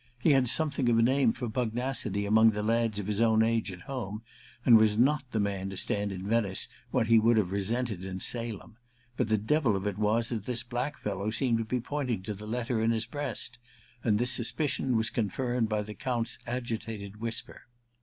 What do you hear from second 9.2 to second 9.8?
the devil